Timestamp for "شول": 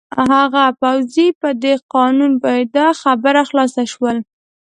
3.93-4.17